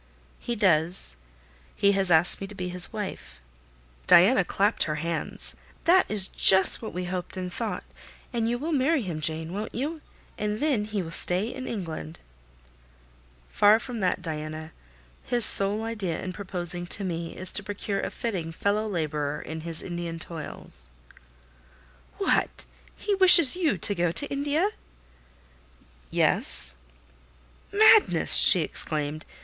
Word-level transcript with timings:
"He 0.39 0.55
does—he 0.55 1.91
has 1.91 2.09
asked 2.09 2.41
me 2.41 2.47
to 2.47 2.55
be 2.55 2.69
his 2.69 2.91
wife." 2.91 3.39
Diana 4.07 4.43
clapped 4.43 4.85
her 4.85 4.95
hands. 4.95 5.55
"That 5.83 6.09
is 6.09 6.27
just 6.27 6.81
what 6.81 6.91
we 6.91 7.03
hoped 7.05 7.37
and 7.37 7.53
thought! 7.53 7.83
And 8.33 8.49
you 8.49 8.57
will 8.57 8.71
marry 8.71 9.03
him, 9.03 9.21
Jane, 9.21 9.53
won't 9.53 9.75
you? 9.75 10.01
And 10.39 10.59
then 10.59 10.85
he 10.85 11.03
will 11.03 11.11
stay 11.11 11.53
in 11.53 11.67
England." 11.67 12.17
"Far 13.47 13.77
from 13.77 13.99
that, 13.99 14.23
Diana; 14.23 14.71
his 15.23 15.45
sole 15.45 15.83
idea 15.83 16.19
in 16.19 16.33
proposing 16.33 16.87
to 16.87 17.03
me 17.03 17.37
is 17.37 17.51
to 17.53 17.61
procure 17.61 18.01
a 18.01 18.09
fitting 18.09 18.51
fellow 18.51 18.87
labourer 18.89 19.39
in 19.39 19.61
his 19.61 19.83
Indian 19.83 20.17
toils." 20.17 20.89
"What! 22.17 22.65
He 22.95 23.13
wishes 23.13 23.55
you 23.55 23.77
to 23.77 23.93
go 23.93 24.11
to 24.11 24.27
India?" 24.31 24.71
"Yes." 26.09 26.75
"Madness!" 27.71 28.37
she 28.37 28.61
exclaimed. 28.61 29.27